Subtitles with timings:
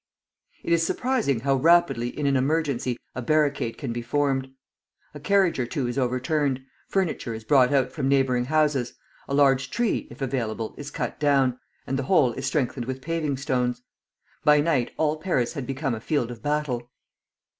[0.63, 4.49] It is surprising how rapidly in an emergency a barricade can be formed.
[5.13, 8.95] A carriage or two is overturned, furniture is brought out from neighboring houses,
[9.27, 13.37] a large tree, if available, is cut down, and the whole is strengthened with paving
[13.37, 13.83] stones.
[14.43, 16.89] By night all Paris had become a field of battle.